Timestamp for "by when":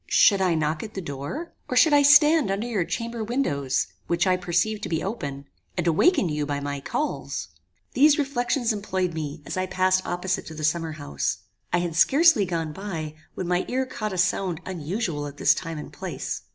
12.73-13.47